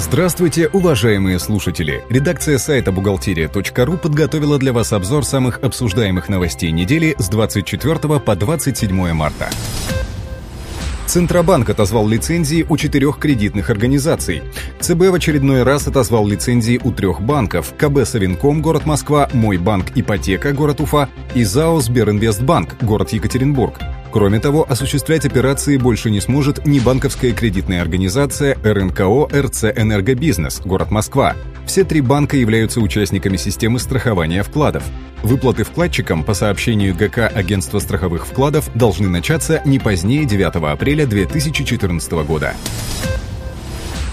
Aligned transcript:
Здравствуйте, 0.00 0.68
уважаемые 0.68 1.40
слушатели! 1.40 2.04
Редакция 2.08 2.58
сайта 2.58 2.92
бухгалтерия.ру 2.92 3.96
подготовила 3.96 4.56
для 4.56 4.72
вас 4.72 4.92
обзор 4.92 5.24
самых 5.24 5.58
обсуждаемых 5.58 6.28
новостей 6.28 6.70
недели 6.70 7.16
с 7.18 7.28
24 7.28 8.20
по 8.20 8.36
27 8.36 9.12
марта. 9.12 9.50
Центробанк 11.06 11.70
отозвал 11.70 12.06
лицензии 12.06 12.64
у 12.68 12.76
четырех 12.76 13.18
кредитных 13.18 13.70
организаций. 13.70 14.42
ЦБ 14.78 15.08
в 15.08 15.14
очередной 15.14 15.64
раз 15.64 15.88
отозвал 15.88 16.28
лицензии 16.28 16.80
у 16.84 16.92
трех 16.92 17.20
банков– 17.20 17.74
КБ 17.76 18.06
«Савинком», 18.06 18.62
город 18.62 18.86
Москва, 18.86 19.28
Мой 19.32 19.58
банк 19.58 19.86
«Ипотека», 19.96 20.52
город 20.52 20.80
Уфа 20.80 21.08
и 21.34 21.42
ЗАО 21.42 21.80
«Сберинвестбанк», 21.80 22.80
город 22.84 23.12
Екатеринбург. 23.12 23.80
Кроме 24.10 24.40
того, 24.40 24.66
осуществлять 24.68 25.26
операции 25.26 25.76
больше 25.76 26.10
не 26.10 26.20
сможет 26.20 26.66
ни 26.66 26.80
банковская 26.80 27.32
кредитная 27.32 27.82
организация 27.82 28.56
РНКО 28.64 29.28
РЦ 29.32 29.64
«Энергобизнес», 29.64 30.62
город 30.64 30.90
Москва. 30.90 31.36
Все 31.66 31.84
три 31.84 32.00
банка 32.00 32.36
являются 32.36 32.80
участниками 32.80 33.36
системы 33.36 33.78
страхования 33.78 34.42
вкладов. 34.42 34.82
Выплаты 35.22 35.64
вкладчикам 35.64 36.24
по 36.24 36.32
сообщению 36.32 36.94
ГК 36.94 37.26
Агентства 37.26 37.80
страховых 37.80 38.26
вкладов 38.26 38.70
должны 38.74 39.08
начаться 39.08 39.60
не 39.66 39.78
позднее 39.78 40.24
9 40.24 40.56
апреля 40.72 41.06
2014 41.06 42.12
года. 42.26 42.54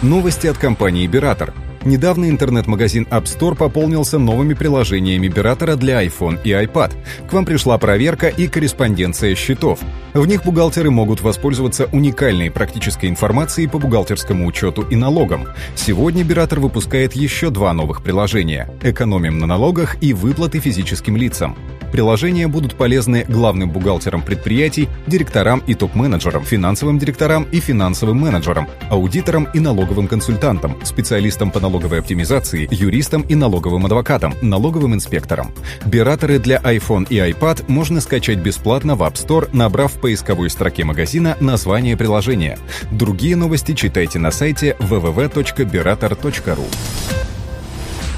Новости 0.02 0.48
от 0.48 0.58
компании 0.58 1.08
«Биратор». 1.08 1.54
Недавно 1.86 2.32
интернет-магазин 2.32 3.08
App 3.12 3.26
Store 3.26 3.56
пополнился 3.56 4.18
новыми 4.18 4.56
приложениями 4.56 5.28
Биратора 5.28 5.76
для 5.76 6.04
iPhone 6.04 6.40
и 6.44 6.50
iPad. 6.50 6.94
К 7.30 7.34
вам 7.34 7.46
пришла 7.46 7.78
проверка 7.78 8.28
и 8.28 8.48
корреспонденция 8.48 9.36
счетов. 9.36 9.80
В 10.16 10.26
них 10.26 10.44
бухгалтеры 10.44 10.90
могут 10.90 11.22
воспользоваться 11.22 11.88
уникальной 11.92 12.50
практической 12.50 13.08
информацией 13.08 13.68
по 13.68 13.78
бухгалтерскому 13.78 14.48
учету 14.48 14.82
и 14.82 14.96
налогам. 14.96 15.46
Сегодня 15.76 16.24
Биратор 16.24 16.60
выпускает 16.60 17.14
еще 17.14 17.52
два 17.52 17.72
новых 17.74 18.02
приложения 18.02 18.68
«Экономим 18.82 19.38
на 19.38 19.46
налогах» 19.46 20.02
и 20.02 20.14
«Выплаты 20.14 20.60
физическим 20.60 21.16
лицам». 21.16 21.56
Приложения 21.92 22.48
будут 22.48 22.76
полезны 22.76 23.26
главным 23.28 23.70
бухгалтерам 23.70 24.22
предприятий, 24.22 24.90
директорам 25.08 25.64
и 25.68 25.74
топ-менеджерам, 25.74 26.44
финансовым 26.44 27.00
директорам 27.00 27.48
и 27.52 27.60
финансовым 27.60 28.18
менеджерам, 28.18 28.68
аудиторам 28.90 29.48
и 29.54 29.60
налоговым 29.60 30.08
консультантам, 30.08 30.78
специалистам 30.84 31.52
по 31.52 31.60
налоговой 31.60 32.00
оптимизации, 32.00 32.68
юристам 32.72 33.22
и 33.24 33.36
налоговым 33.36 33.86
адвокатам, 33.86 34.34
налоговым 34.42 34.94
инспекторам. 34.94 35.52
Бираторы 35.86 36.40
для 36.40 36.58
iPhone 36.58 37.08
и 37.10 37.18
iPad 37.18 37.66
можно 37.68 38.02
скачать 38.02 38.40
бесплатно 38.40 38.96
в 38.96 39.04
App 39.04 39.14
Store, 39.14 39.50
набрав 39.54 39.94
в 39.94 40.00
поисковой 40.00 40.50
строке 40.50 40.84
магазина 40.84 41.38
название 41.40 41.96
приложения. 41.98 42.58
Другие 42.92 43.36
новости 43.36 43.74
читайте 43.74 44.20
на 44.20 44.32
сайте 44.32 44.76
www.berator.ru. 44.80 46.66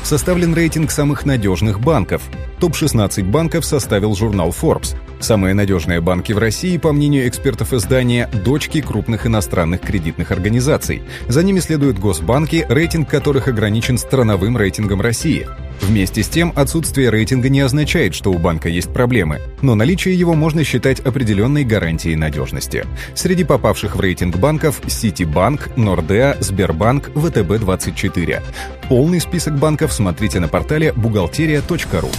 Составлен 0.03 0.53
рейтинг 0.53 0.89
самых 0.91 1.25
надежных 1.25 1.81
банков. 1.81 2.21
Топ-16 2.59 3.23
банков 3.23 3.65
составил 3.65 4.15
журнал 4.15 4.49
Forbes. 4.49 4.95
Самые 5.19 5.53
надежные 5.53 5.99
банки 5.99 6.31
в 6.31 6.37
России, 6.37 6.77
по 6.77 6.93
мнению 6.93 7.27
экспертов 7.27 7.73
издания, 7.73 8.29
дочки 8.45 8.81
крупных 8.81 9.25
иностранных 9.25 9.81
кредитных 9.81 10.31
организаций. 10.31 11.01
За 11.27 11.43
ними 11.43 11.59
следуют 11.59 11.99
госбанки, 11.99 12.65
рейтинг 12.69 13.09
которых 13.09 13.47
ограничен 13.47 13.97
страновым 13.97 14.57
рейтингом 14.57 15.01
России. 15.01 15.47
Вместе 15.81 16.23
с 16.23 16.27
тем, 16.27 16.53
отсутствие 16.55 17.09
рейтинга 17.09 17.49
не 17.49 17.61
означает, 17.61 18.15
что 18.15 18.31
у 18.31 18.37
банка 18.37 18.69
есть 18.69 18.91
проблемы, 18.91 19.41
но 19.61 19.75
наличие 19.75 20.17
его 20.17 20.33
можно 20.33 20.63
считать 20.63 20.99
определенной 20.99 21.63
гарантией 21.63 22.15
надежности. 22.15 22.85
Среди 23.15 23.43
попавших 23.43 23.95
в 23.95 23.99
рейтинг 23.99 24.37
банков 24.37 24.81
Ситибанк, 24.87 25.75
Нордеа, 25.77 26.37
Сбербанк, 26.39 27.09
ВТБ-24. 27.09 28.41
Полный 28.89 29.19
список 29.19 29.57
банков 29.57 29.93
смотрите 29.93 30.39
на 30.39 30.47
портале 30.47 30.93
бухгалтерия.ру. 30.93 32.09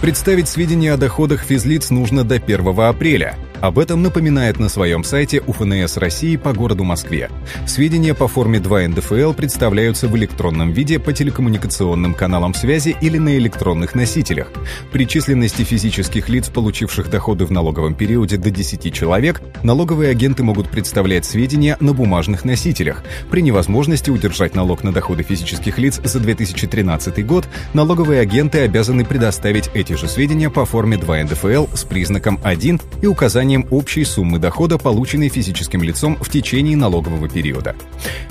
Представить 0.00 0.48
сведения 0.48 0.94
о 0.94 0.96
доходах 0.96 1.42
физлиц 1.42 1.90
нужно 1.90 2.24
до 2.24 2.36
1 2.36 2.66
апреля. 2.80 3.36
Об 3.60 3.78
этом 3.78 4.02
напоминает 4.02 4.58
на 4.58 4.70
своем 4.70 5.04
сайте 5.04 5.42
УФНС 5.46 5.98
России 5.98 6.36
по 6.36 6.54
городу 6.54 6.82
Москве. 6.82 7.30
Сведения 7.66 8.14
по 8.14 8.26
форме 8.26 8.58
2 8.58 8.88
НДФЛ 8.88 9.34
представляются 9.34 10.08
в 10.08 10.16
электронном 10.16 10.72
виде 10.72 10.98
по 10.98 11.12
телекоммуникационным 11.12 12.14
каналам 12.14 12.54
связи 12.54 12.96
или 13.02 13.18
на 13.18 13.36
электронных 13.36 13.94
носителях. 13.94 14.50
При 14.92 15.06
численности 15.06 15.62
физических 15.62 16.30
лиц, 16.30 16.48
получивших 16.48 17.10
доходы 17.10 17.44
в 17.44 17.52
налоговом 17.52 17.94
периоде 17.94 18.38
до 18.38 18.50
10 18.50 18.94
человек, 18.94 19.42
налоговые 19.62 20.10
агенты 20.10 20.42
могут 20.42 20.70
представлять 20.70 21.26
сведения 21.26 21.76
на 21.80 21.92
бумажных 21.92 22.46
носителях. 22.46 23.04
При 23.30 23.42
невозможности 23.42 24.08
удержать 24.08 24.54
налог 24.54 24.84
на 24.84 24.92
доходы 24.92 25.22
физических 25.22 25.76
лиц 25.76 26.00
за 26.02 26.18
2013 26.18 27.26
год, 27.26 27.46
налоговые 27.74 28.22
агенты 28.22 28.60
обязаны 28.60 29.04
предоставить 29.04 29.68
эти 29.74 29.92
же 29.92 30.08
сведения 30.08 30.48
по 30.48 30.64
форме 30.64 30.96
2 30.96 31.24
НДФЛ 31.24 31.66
с 31.74 31.84
признаком 31.84 32.40
1 32.42 32.80
и 33.02 33.06
указанием 33.06 33.49
указанием 33.50 33.66
общей 33.70 34.04
суммы 34.04 34.38
дохода, 34.38 34.78
полученной 34.78 35.28
физическим 35.28 35.82
лицом 35.82 36.16
в 36.20 36.28
течение 36.30 36.76
налогового 36.76 37.28
периода. 37.28 37.74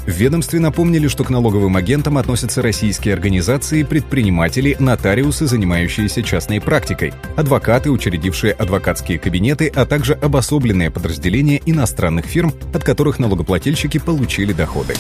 В 0.06 0.10
ведомстве 0.10 0.60
напомнили, 0.60 1.08
что 1.08 1.24
к 1.24 1.30
налоговым 1.30 1.76
агентам 1.76 2.18
относятся 2.18 2.62
российские 2.62 3.14
организации, 3.14 3.84
предприниматели, 3.84 4.76
нотариусы, 4.80 5.48
занимающиеся 5.48 6.24
частной 6.24 6.62
практикой, 6.62 7.14
адвокаты, 7.36 7.92
учредившие 7.92 8.54
адвокатские 8.54 9.20
кабинеты, 9.20 9.72
а 9.76 9.86
также 9.86 10.14
обособленные 10.14 10.92
подразделения 10.92 11.62
иностранных 11.66 12.26
фирм, 12.26 12.54
от 12.74 12.84
которых 12.84 13.20
налогоплательщики 13.20 13.98
получили 13.98 14.54
доходы 14.54 14.94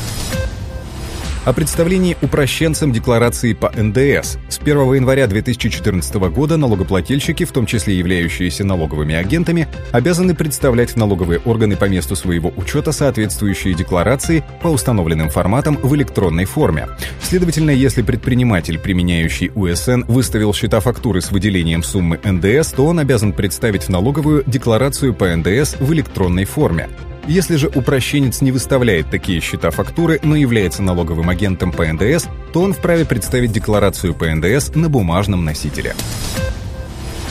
о 1.50 1.54
представлении 1.54 2.16
упрощенцам 2.22 2.92
декларации 2.92 3.54
по 3.54 3.72
НДС. 3.76 4.38
С 4.50 4.60
1 4.60 4.94
января 4.94 5.26
2014 5.26 6.14
года 6.30 6.58
налогоплательщики, 6.58 7.44
в 7.44 7.52
том 7.52 7.66
числе 7.66 7.98
являющиеся 7.98 8.64
налоговыми 8.64 9.16
агентами, 9.16 9.68
обязаны 9.92 10.36
представлять 10.36 10.92
в 10.92 10.96
налоговые 10.98 11.40
органы 11.40 11.76
по 11.76 11.86
месту 11.86 12.16
своего 12.16 12.54
учета 12.56 12.92
соответствующие 12.92 13.74
декларации 13.74 14.44
по 14.62 14.68
установленным 14.68 15.30
форматам 15.30 15.76
в 15.82 15.96
электронной 15.96 16.46
форме. 16.46 16.88
Следовательно, 17.20 17.72
если 17.72 18.04
предприниматель, 18.04 18.78
применяющий 18.78 19.50
УСН, 19.56 20.04
выставил 20.08 20.54
счета 20.54 20.80
фактуры 20.82 21.20
с 21.20 21.32
выделением 21.32 21.82
суммы 21.82 22.20
НДС, 22.24 22.74
то 22.74 22.86
он 22.86 23.00
обязан 23.00 23.34
представить 23.34 23.86
в 23.86 23.90
налоговую 23.90 24.44
декларацию 24.46 25.16
по 25.16 25.36
НДС 25.36 25.78
в 25.80 25.92
электронной 25.94 26.46
форме. 26.46 26.90
Если 27.30 27.58
же 27.58 27.68
упрощенец 27.68 28.42
не 28.42 28.52
выставляет 28.52 29.12
такие 29.12 29.40
счета 29.40 29.70
фактуры, 29.70 30.20
но 30.24 30.36
является 30.36 30.82
налоговым 30.82 31.30
агентом 31.30 31.72
по 31.72 31.86
НДС, 31.86 32.26
то 32.52 32.64
он 32.64 32.74
вправе 32.74 33.06
представить 33.06 33.52
декларацию 33.52 34.16
по 34.16 34.26
НДС 34.26 34.74
на 34.74 34.90
бумажном 34.90 35.46
носителе. 35.46 35.94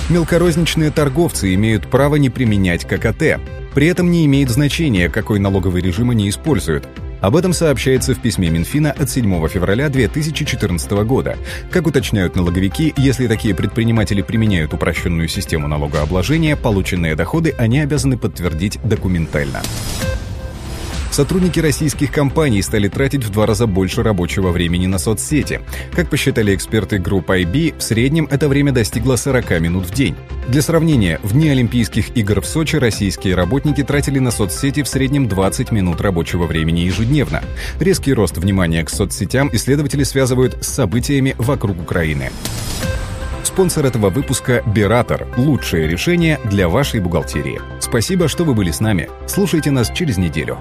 Мелкорозничные 0.08 0.92
торговцы 0.92 1.52
имеют 1.54 1.90
право 1.90 2.14
не 2.14 2.30
применять 2.30 2.84
ККТ. 2.84 3.40
При 3.74 3.88
этом 3.88 4.12
не 4.12 4.24
имеет 4.26 4.50
значения, 4.50 5.08
какой 5.08 5.40
налоговый 5.40 5.82
режим 5.82 6.10
они 6.10 6.28
используют. 6.28 6.86
Об 7.20 7.34
этом 7.34 7.52
сообщается 7.52 8.14
в 8.14 8.20
письме 8.20 8.48
Минфина 8.48 8.92
от 8.92 9.10
7 9.10 9.48
февраля 9.48 9.88
2014 9.88 10.90
года. 11.04 11.36
Как 11.70 11.86
уточняют 11.86 12.36
налоговики, 12.36 12.94
если 12.96 13.26
такие 13.26 13.54
предприниматели 13.54 14.22
применяют 14.22 14.72
упрощенную 14.72 15.28
систему 15.28 15.66
налогообложения, 15.66 16.56
полученные 16.56 17.16
доходы 17.16 17.54
они 17.58 17.80
обязаны 17.80 18.16
подтвердить 18.16 18.78
документально. 18.84 19.62
Сотрудники 21.18 21.58
российских 21.58 22.12
компаний 22.12 22.62
стали 22.62 22.86
тратить 22.86 23.24
в 23.24 23.30
два 23.30 23.44
раза 23.44 23.66
больше 23.66 24.04
рабочего 24.04 24.52
времени 24.52 24.86
на 24.86 24.98
соцсети. 24.98 25.60
Как 25.92 26.08
посчитали 26.08 26.54
эксперты 26.54 26.98
группы 26.98 27.40
IB, 27.40 27.76
в 27.76 27.82
среднем 27.82 28.28
это 28.30 28.48
время 28.48 28.70
достигло 28.70 29.16
40 29.16 29.58
минут 29.60 29.86
в 29.86 29.92
день. 29.92 30.14
Для 30.46 30.62
сравнения, 30.62 31.18
в 31.24 31.32
дни 31.32 31.48
Олимпийских 31.48 32.16
игр 32.16 32.40
в 32.40 32.46
Сочи 32.46 32.76
российские 32.76 33.34
работники 33.34 33.82
тратили 33.82 34.20
на 34.20 34.30
соцсети 34.30 34.84
в 34.84 34.88
среднем 34.88 35.26
20 35.26 35.72
минут 35.72 36.00
рабочего 36.00 36.46
времени 36.46 36.82
ежедневно. 36.82 37.42
Резкий 37.80 38.12
рост 38.12 38.38
внимания 38.38 38.84
к 38.84 38.88
соцсетям 38.88 39.50
исследователи 39.52 40.04
связывают 40.04 40.64
с 40.64 40.68
событиями 40.68 41.34
вокруг 41.36 41.82
Украины. 41.82 42.30
Спонсор 43.42 43.86
этого 43.86 44.08
выпуска– 44.08 44.62
Биратор– 44.66 45.26
лучшее 45.36 45.88
решение 45.88 46.38
для 46.44 46.68
вашей 46.68 47.00
бухгалтерии. 47.00 47.60
Спасибо, 47.80 48.28
что 48.28 48.44
вы 48.44 48.54
были 48.54 48.70
с 48.70 48.78
нами. 48.78 49.08
Слушайте 49.26 49.72
нас 49.72 49.90
через 49.92 50.16
неделю. 50.16 50.56